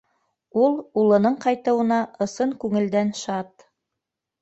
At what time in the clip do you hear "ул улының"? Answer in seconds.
0.61-1.37